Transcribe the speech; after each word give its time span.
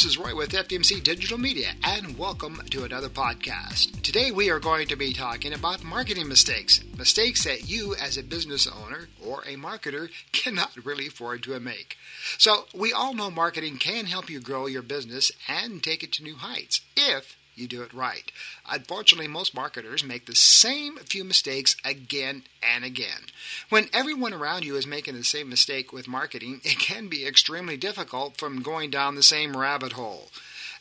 with 0.00 0.52
FDMC 0.52 1.02
Digital 1.02 1.36
Media, 1.36 1.72
and 1.84 2.16
welcome 2.16 2.62
to 2.70 2.84
another 2.84 3.10
podcast. 3.10 4.00
Today, 4.00 4.32
we 4.32 4.48
are 4.48 4.58
going 4.58 4.88
to 4.88 4.96
be 4.96 5.12
talking 5.12 5.52
about 5.52 5.84
marketing 5.84 6.26
mistakes. 6.26 6.82
Mistakes 6.96 7.44
that 7.44 7.68
you, 7.68 7.94
as 7.96 8.16
a 8.16 8.22
business 8.22 8.66
owner 8.66 9.10
or 9.22 9.42
a 9.42 9.56
marketer, 9.56 10.08
cannot 10.32 10.70
really 10.86 11.08
afford 11.08 11.42
to 11.42 11.60
make. 11.60 11.98
So, 12.38 12.64
we 12.74 12.94
all 12.94 13.12
know 13.12 13.30
marketing 13.30 13.76
can 13.76 14.06
help 14.06 14.30
you 14.30 14.40
grow 14.40 14.66
your 14.66 14.80
business 14.80 15.32
and 15.46 15.82
take 15.82 16.02
it 16.02 16.12
to 16.12 16.22
new 16.22 16.36
heights 16.36 16.80
if 16.96 17.36
you 17.60 17.68
do 17.68 17.82
it 17.82 17.92
right. 17.92 18.32
Unfortunately, 18.68 19.28
most 19.28 19.54
marketers 19.54 20.02
make 20.02 20.26
the 20.26 20.34
same 20.34 20.96
few 20.96 21.22
mistakes 21.22 21.76
again 21.84 22.42
and 22.62 22.84
again. 22.84 23.26
When 23.68 23.88
everyone 23.92 24.32
around 24.32 24.64
you 24.64 24.76
is 24.76 24.86
making 24.86 25.14
the 25.14 25.24
same 25.24 25.48
mistake 25.48 25.92
with 25.92 26.08
marketing, 26.08 26.60
it 26.64 26.78
can 26.78 27.08
be 27.08 27.26
extremely 27.26 27.76
difficult 27.76 28.36
from 28.36 28.62
going 28.62 28.90
down 28.90 29.14
the 29.14 29.22
same 29.22 29.56
rabbit 29.56 29.92
hole. 29.92 30.30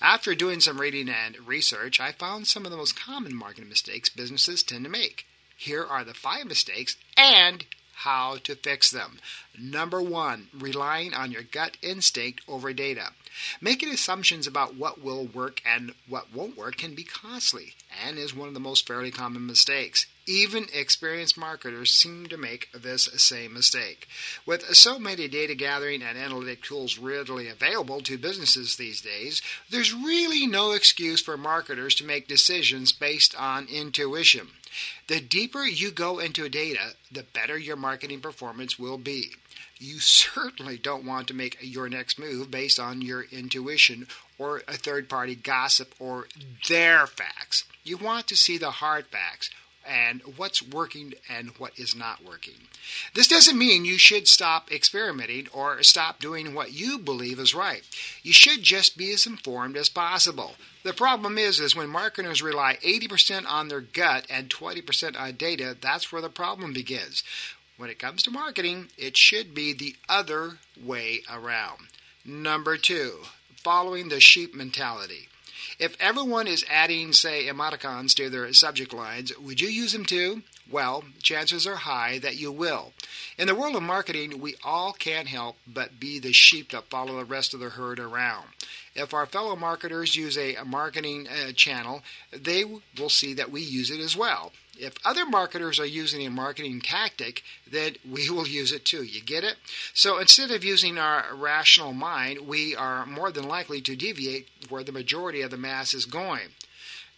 After 0.02 0.34
doing 0.34 0.62
some 0.62 0.80
reading 0.80 1.10
and 1.10 1.38
research, 1.46 2.00
I 2.00 2.14
found 2.14 2.48
some 2.48 2.66
of 2.66 2.72
the 2.72 2.78
most 2.78 2.96
common 2.98 3.36
marketing 3.36 3.68
mistakes 3.70 4.08
businesses 4.08 4.64
tend 4.64 4.86
to 4.86 4.90
make. 4.90 5.26
Here 5.58 5.84
are 5.84 6.06
the 6.06 6.14
five 6.14 6.46
mistakes 6.46 6.96
and 7.18 7.66
how 8.04 8.38
to 8.44 8.56
fix 8.56 8.90
them. 8.90 9.20
Number 9.58 10.02
one, 10.02 10.48
relying 10.54 11.14
on 11.14 11.32
your 11.32 11.44
gut 11.44 11.76
instinct 11.82 12.42
over 12.48 12.72
data. 12.72 13.10
Making 13.60 13.90
assumptions 13.90 14.48
about 14.48 14.76
what 14.76 15.02
will 15.04 15.26
work 15.26 15.62
and 15.66 15.94
what 16.08 16.34
won't 16.34 16.58
work 16.58 16.78
can 16.78 16.96
be 16.96 17.04
costly 17.04 17.76
and 18.06 18.18
is 18.18 18.34
one 18.34 18.48
of 18.48 18.54
the 18.54 18.60
most 18.60 18.88
fairly 18.88 19.12
common 19.12 19.46
mistakes. 19.46 20.06
Even 20.26 20.68
experienced 20.74 21.38
marketers 21.38 21.94
seem 21.94 22.28
to 22.28 22.38
make 22.38 22.70
this 22.72 23.06
same 23.18 23.54
mistake. 23.54 24.08
With 24.46 24.76
so 24.76 24.98
many 24.98 25.28
data 25.28 25.56
gathering 25.56 26.02
and 26.02 26.18
analytic 26.18 26.64
tools 26.64 26.98
readily 26.98 27.48
available 27.48 28.00
to 28.02 28.18
businesses 28.18 28.76
these 28.76 29.02
days, 29.02 29.42
there's 29.70 29.94
really 29.94 30.48
no 30.48 30.72
excuse 30.72 31.22
for 31.22 31.36
marketers 31.36 31.96
to 31.96 32.06
make 32.06 32.28
decisions 32.28 32.92
based 32.92 33.36
on 33.40 33.68
intuition. 33.68 34.50
The 35.08 35.20
deeper 35.20 35.64
you 35.64 35.92
go 35.92 36.20
into 36.20 36.48
data, 36.50 36.94
the 37.12 37.24
better 37.24 37.58
your 37.58 37.76
marketing 37.76 38.22
performance 38.22 38.78
will 38.78 38.98
be. 38.98 39.32
You 39.78 40.00
certainly 40.00 40.78
don't 40.78 41.06
want 41.06 41.28
to 41.30 41.34
make 41.34 41.58
your 41.62 41.88
next 41.90 42.20
move 42.20 42.52
based 42.52 42.80
on 42.80 43.02
your 43.02 43.24
intuition 43.32 44.08
or 44.38 44.62
a 44.68 44.74
third 44.74 45.08
party 45.08 45.36
gossip 45.36 45.96
or 46.00 46.28
their 46.68 47.08
facts. 47.08 47.64
You 47.84 47.98
want 47.98 48.28
to 48.28 48.36
see 48.36 48.58
the 48.58 48.72
hard 48.72 49.08
facts 49.08 49.50
and 49.88 50.22
what's 50.38 50.62
working 50.62 51.14
and 51.30 51.50
what 51.58 51.78
is 51.78 51.96
not 51.96 52.24
working. 52.24 52.56
This 53.14 53.28
doesn't 53.28 53.58
mean 53.58 53.86
you 53.86 53.98
should 53.98 54.28
stop 54.28 54.72
experimenting 54.72 55.48
or 55.54 55.82
stop 55.84 56.20
doing 56.20 56.54
what 56.54 56.74
you 56.74 57.00
believe 57.00 57.40
is 57.40 57.56
right. 57.56 57.84
You 58.22 58.34
should 58.34 58.64
just 58.64 58.98
be 58.98 59.12
as 59.12 59.26
informed 59.26 59.78
as 59.78 59.90
possible. 59.90 60.56
The 60.84 60.94
problem 60.94 61.38
is 61.38 61.60
is 61.60 61.76
when 61.76 61.90
marketers 61.90 62.42
rely 62.42 62.78
80% 62.84 63.46
on 63.48 63.68
their 63.68 63.82
gut 63.82 64.26
and 64.30 64.50
20% 64.50 65.20
on 65.20 65.36
data, 65.36 65.76
that's 65.80 66.12
where 66.12 66.22
the 66.22 66.30
problem 66.30 66.74
begins. 66.74 67.24
When 67.78 67.90
it 67.90 68.00
comes 68.00 68.24
to 68.24 68.32
marketing, 68.32 68.90
it 68.98 69.16
should 69.16 69.56
be 69.56 69.74
the 69.74 69.96
other 70.10 70.58
way 70.82 71.22
around. 71.32 71.88
Number 72.26 72.78
2, 72.78 73.20
following 73.56 74.10
the 74.10 74.20
sheep 74.20 74.54
mentality. 74.54 75.30
If 75.78 75.96
everyone 76.00 76.48
is 76.48 76.66
adding, 76.70 77.14
say, 77.14 77.46
emoticons 77.46 78.14
to 78.16 78.30
their 78.30 78.52
subject 78.54 78.94
lines, 78.94 79.38
would 79.38 79.62
you 79.62 79.70
use 79.70 79.94
them 79.94 80.06
too? 80.06 80.44
Well, 80.70 81.04
chances 81.22 81.66
are 81.66 81.78
high 81.78 82.20
that 82.20 82.38
you 82.38 82.52
will. 82.52 82.94
In 83.38 83.48
the 83.48 83.56
world 83.56 83.76
of 83.76 83.84
marketing, 83.84 84.40
we 84.40 84.56
all 84.64 84.94
can't 84.94 85.28
help 85.28 85.58
but 85.68 86.00
be 86.00 86.20
the 86.20 86.34
sheep 86.34 86.72
that 86.72 86.90
follow 86.90 87.18
the 87.18 87.26
rest 87.26 87.54
of 87.54 87.60
the 87.60 87.70
herd 87.70 88.00
around. 88.00 88.48
If 88.96 89.14
our 89.14 89.26
fellow 89.26 89.56
marketers 89.56 90.16
use 90.16 90.38
a 90.38 90.58
marketing 90.66 91.28
uh, 91.28 91.52
channel, 91.54 92.02
they 92.32 92.66
will 92.66 93.10
see 93.10 93.34
that 93.36 93.52
we 93.52 93.62
use 93.62 93.92
it 93.92 94.00
as 94.00 94.18
well. 94.18 94.52
If 94.78 94.94
other 95.04 95.26
marketers 95.26 95.80
are 95.80 95.86
using 95.86 96.26
a 96.26 96.30
marketing 96.30 96.82
tactic, 96.82 97.44
then 97.70 97.96
we 98.10 98.30
will 98.30 98.48
use 98.48 98.72
it 98.72 98.86
too. 98.86 99.04
You 99.04 99.22
get 99.22 99.44
it? 99.44 99.56
So 99.94 100.20
instead 100.20 100.52
of 100.52 100.64
using 100.64 100.98
our 100.98 101.26
rational 101.34 101.94
mind, 101.94 102.48
we 102.48 102.76
are 102.76 103.06
more 103.06 103.32
than 103.32 103.48
likely 103.48 103.82
to 103.82 103.96
deviate 103.96 104.48
where 104.70 104.84
the 104.84 104.92
majority 104.92 105.42
of 105.42 105.52
the 105.52 105.58
mass 105.58 105.94
is 105.94 106.06
going. 106.06 106.50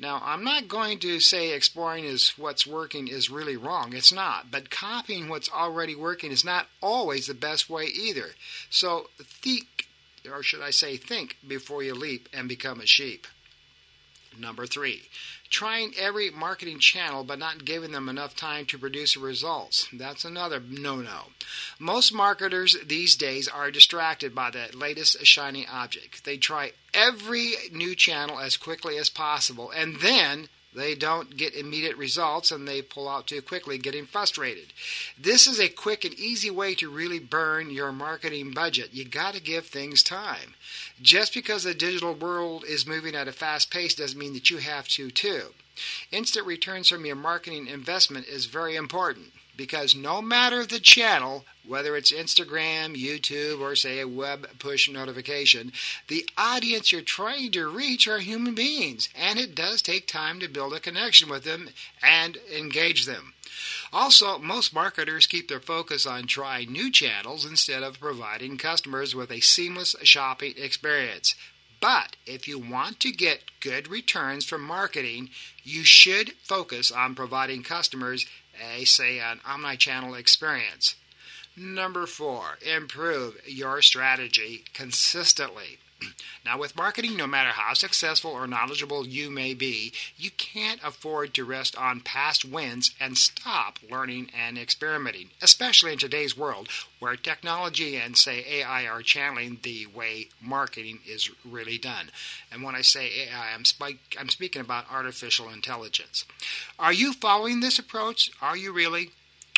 Now, 0.02 0.20
I'm 0.26 0.44
not 0.44 0.68
going 0.68 0.98
to 1.00 1.20
say 1.20 1.54
exploring 1.54 2.06
is 2.06 2.34
what's 2.36 2.66
working 2.66 3.08
is 3.08 3.30
really 3.30 3.56
wrong. 3.56 3.94
It's 3.94 4.12
not. 4.12 4.50
But 4.50 4.72
copying 4.72 5.30
what's 5.30 5.52
already 5.52 5.94
working 5.94 6.32
is 6.32 6.44
not 6.44 6.66
always 6.82 7.28
the 7.28 7.36
best 7.36 7.70
way 7.70 7.86
either. 7.86 8.32
So 8.72 9.12
think, 9.22 9.86
or 10.30 10.42
should 10.42 10.62
I 10.62 10.72
say 10.72 10.98
think, 10.98 11.38
before 11.48 11.84
you 11.84 11.94
leap 11.94 12.28
and 12.34 12.50
become 12.50 12.82
a 12.82 12.88
sheep. 12.88 13.28
Number 14.40 14.66
three, 14.66 15.04
trying 15.50 15.94
every 16.00 16.30
marketing 16.30 16.80
channel 16.80 17.24
but 17.24 17.38
not 17.38 17.66
giving 17.66 17.92
them 17.92 18.08
enough 18.08 18.36
time 18.36 18.66
to 18.68 18.78
produce 18.78 19.18
results. 19.18 19.88
That's 19.92 20.26
another 20.26 20.60
no 20.60 20.98
no. 20.98 21.28
Most 21.80 22.14
marketers 22.14 22.78
these 22.86 23.16
days 23.16 23.48
are 23.48 23.72
distracted 23.72 24.34
by 24.34 24.50
the 24.52 24.70
latest 24.74 25.26
shiny 25.26 25.68
object. 25.68 26.24
They 26.24 26.38
try 26.38 26.72
every 26.94 27.54
new 27.72 27.94
channel 27.94 28.40
as 28.40 28.58
quickly 28.58 28.98
as 28.98 29.10
possible 29.10 29.70
and 29.72 30.00
then 30.00 30.48
they 30.74 30.96
don't 30.96 31.36
get 31.36 31.54
immediate 31.54 31.98
results 31.98 32.52
and 32.52 32.68
they 32.68 32.82
pull 32.82 33.10
out 33.10 33.28
too 33.28 33.42
quickly, 33.42 33.78
getting 33.78 34.06
frustrated. 34.06 34.74
This 35.20 35.48
is 35.48 35.60
a 35.60 35.68
quick 35.68 36.06
and 36.06 36.14
easy 36.14 36.50
way 36.50 36.76
to 36.76 36.90
really 36.90 37.20
burn 37.20 37.70
your 37.70 37.92
marketing 37.92 38.52
budget. 38.52 38.94
You 38.94 39.06
got 39.06 39.34
to 39.34 39.42
give 39.42 39.66
things 39.66 40.02
time. 40.02 40.56
Just 41.02 41.34
because 41.34 41.64
the 41.64 41.74
digital 41.74 42.14
world 42.14 42.64
is 42.66 42.88
moving 42.88 43.16
at 43.16 43.28
a 43.28 43.34
fast 43.34 43.70
pace 43.70 43.96
doesn't 43.96 44.18
mean 44.20 44.34
that 44.34 44.50
you 44.50 44.58
have 44.58 44.88
to 44.90 45.12
too. 45.12 45.54
Instant 46.12 46.46
returns 46.46 46.90
from 46.90 47.06
your 47.06 47.16
marketing 47.16 47.68
investment 47.68 48.28
is 48.28 48.46
very 48.46 48.76
important 48.76 49.34
because 49.62 49.94
no 49.94 50.24
matter 50.24 50.66
the 50.66 50.80
channel, 50.80 51.46
whether 51.68 51.96
it's 51.96 52.12
Instagram, 52.12 53.00
YouTube, 53.00 53.60
or 53.60 53.76
say 53.76 54.00
a 54.00 54.08
web 54.08 54.48
push 54.58 54.90
notification, 54.90 55.72
the 56.08 56.28
audience 56.36 56.92
you're 56.92 57.02
trying 57.02 57.52
to 57.52 57.68
reach 57.68 58.08
are 58.08 58.18
human 58.18 58.56
beings, 58.56 59.08
and 59.16 59.38
it 59.38 59.54
does 59.54 59.84
take 59.84 60.08
time 60.08 60.40
to 60.40 60.48
build 60.48 60.74
a 60.74 60.80
connection 60.80 61.30
with 61.30 61.44
them 61.44 61.70
and 62.02 62.40
engage 62.52 63.06
them. 63.06 63.36
Also, 63.94 64.40
most 64.40 64.74
marketers 64.74 65.28
keep 65.28 65.48
their 65.48 65.60
focus 65.60 66.08
on 66.08 66.26
trying 66.26 66.72
new 66.72 66.92
channels 66.92 67.46
instead 67.46 67.84
of 67.84 68.00
providing 68.00 68.58
customers 68.58 69.14
with 69.14 69.30
a 69.30 69.42
seamless 69.42 69.96
shopping 70.02 70.56
experience. 70.58 71.36
But 71.80 72.16
if 72.26 72.48
you 72.48 72.58
want 72.58 73.00
to 73.02 73.12
get 73.12 73.60
good 73.60 73.88
returns 73.88 74.44
from 74.46 74.62
marketing, 74.62 75.30
you 75.64 75.84
should 75.84 76.34
focus 76.44 76.92
on 76.92 77.14
providing 77.14 77.62
customers 77.62 78.26
a, 78.60 78.86
say, 78.86 79.20
an 79.20 79.40
omni-channel 79.46 80.16
experience. 80.16 80.96
Number 81.64 82.08
four, 82.08 82.58
improve 82.66 83.40
your 83.46 83.84
strategy 83.84 84.64
consistently. 84.74 85.78
Now, 86.44 86.58
with 86.58 86.76
marketing, 86.76 87.16
no 87.16 87.28
matter 87.28 87.52
how 87.52 87.76
successful 87.76 88.32
or 88.32 88.48
knowledgeable 88.48 89.06
you 89.06 89.30
may 89.30 89.54
be, 89.54 89.94
you 90.18 90.32
can't 90.32 90.82
afford 90.84 91.36
to 91.36 91.46
rest 91.46 91.76
on 91.76 92.00
past 92.00 92.44
wins 92.44 92.96
and 93.00 93.16
stop 93.16 93.78
learning 93.88 94.32
and 94.36 94.58
experimenting, 94.58 95.30
especially 95.40 95.94
in 95.94 96.00
today's 96.00 96.36
world 96.36 96.68
where 96.98 97.16
technology 97.16 97.96
and, 97.96 98.18
say, 98.18 98.44
AI 98.48 98.88
are 98.88 99.04
channeling 99.04 99.60
the 99.62 99.86
way 99.86 100.30
marketing 100.42 101.02
is 101.08 101.30
really 101.46 101.78
done. 101.78 102.10
And 102.52 102.64
when 102.64 102.74
I 102.74 102.82
say 102.82 103.28
AI, 103.28 103.54
I'm, 103.54 103.64
I'm 104.20 104.30
speaking 104.30 104.64
about 104.64 104.92
artificial 104.92 105.48
intelligence. 105.48 106.26
Are 106.80 106.94
you 106.94 107.14
following 107.14 107.60
this 107.60 107.78
approach? 107.78 108.32
Are 108.42 108.58
you 108.58 108.74
really? 108.74 109.12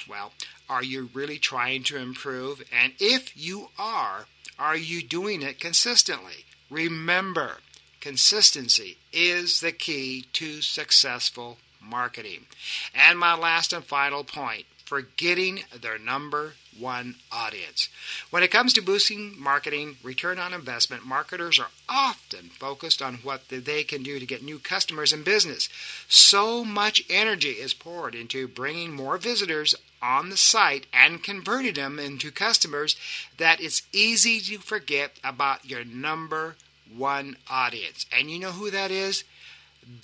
Well, 0.09 0.33
are 0.73 0.83
you 0.83 1.09
really 1.13 1.37
trying 1.37 1.83
to 1.83 1.97
improve? 1.97 2.63
And 2.71 2.93
if 2.99 3.37
you 3.37 3.69
are, 3.77 4.25
are 4.57 4.75
you 4.75 5.03
doing 5.03 5.43
it 5.43 5.59
consistently? 5.59 6.45
Remember, 6.67 7.57
consistency 8.01 8.97
is 9.11 9.59
the 9.59 9.71
key 9.71 10.25
to 10.33 10.63
successful 10.63 11.59
marketing. 11.79 12.47
And 12.95 13.19
my 13.19 13.35
last 13.35 13.71
and 13.71 13.85
final 13.85 14.23
point 14.23 14.65
forgetting 14.93 15.61
their 15.81 15.97
number 15.97 16.53
one 16.77 17.15
audience. 17.31 17.89
When 18.29 18.43
it 18.43 18.51
comes 18.51 18.73
to 18.73 18.81
boosting 18.81 19.33
marketing 19.41 19.97
return 20.03 20.37
on 20.37 20.53
investment, 20.53 21.03
marketers 21.03 21.57
are 21.57 21.71
often 21.89 22.49
focused 22.59 23.01
on 23.01 23.15
what 23.23 23.49
they 23.49 23.83
can 23.83 24.03
do 24.03 24.19
to 24.19 24.25
get 24.27 24.43
new 24.43 24.59
customers 24.59 25.11
and 25.11 25.25
business. 25.25 25.67
So 26.07 26.63
much 26.63 27.01
energy 27.09 27.53
is 27.53 27.73
poured 27.73 28.13
into 28.13 28.47
bringing 28.47 28.93
more 28.93 29.17
visitors 29.17 29.73
on 29.99 30.29
the 30.29 30.37
site 30.37 30.85
and 30.93 31.23
converting 31.23 31.73
them 31.73 31.97
into 31.97 32.29
customers 32.29 32.95
that 33.37 33.59
it's 33.59 33.81
easy 33.91 34.39
to 34.41 34.59
forget 34.59 35.13
about 35.23 35.65
your 35.65 35.83
number 35.83 36.55
one 36.95 37.37
audience. 37.49 38.05
And 38.15 38.29
you 38.29 38.37
know 38.37 38.51
who 38.51 38.69
that 38.69 38.91
is? 38.91 39.23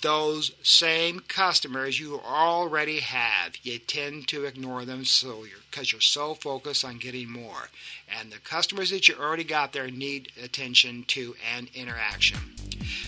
Those 0.02 0.52
same 0.62 1.20
customers 1.20 1.98
you 2.00 2.20
already 2.20 3.00
have. 3.00 3.56
You 3.62 3.78
tend 3.78 4.28
to 4.28 4.44
ignore 4.44 4.84
them 4.84 5.04
so 5.04 5.44
you're 5.44 5.60
because 5.70 5.92
you're 5.92 6.00
so 6.00 6.34
focused 6.34 6.84
on 6.84 6.98
getting 6.98 7.30
more. 7.30 7.68
And 8.18 8.32
the 8.32 8.38
customers 8.38 8.90
that 8.90 9.08
you 9.08 9.14
already 9.14 9.44
got 9.44 9.72
there 9.72 9.90
need 9.90 10.32
attention 10.42 11.04
to 11.08 11.34
and 11.54 11.68
interaction. 11.74 12.38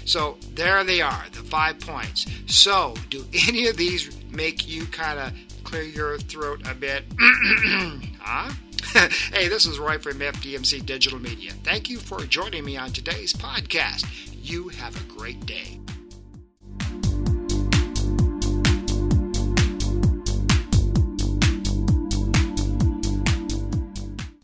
So 0.05 0.39
there 0.55 0.83
they 0.85 1.01
are, 1.01 1.25
the 1.33 1.43
five 1.43 1.81
points. 1.81 2.27
So, 2.47 2.95
do 3.11 3.25
any 3.49 3.67
of 3.67 3.77
these 3.77 4.11
make 4.31 4.69
you 4.69 4.87
kind 4.87 5.19
of 5.19 5.33
clear 5.65 5.83
your 5.83 6.19
throat 6.19 6.63
a 6.69 6.75
bit? 6.75 7.05
huh? 8.21 8.53
hey, 9.33 9.49
this 9.49 9.67
is 9.67 9.79
Roy 9.79 9.99
from 9.99 10.19
FDMC 10.19 10.85
Digital 10.85 11.19
Media. 11.19 11.53
Thank 11.63 11.89
you 11.89 11.99
for 11.99 12.21
joining 12.21 12.65
me 12.65 12.77
on 12.77 12.93
today's 12.93 13.33
podcast. 13.33 14.07
You 14.43 14.69
have 14.69 14.97
a 14.97 15.13
great 15.15 15.47
day. 15.47 15.79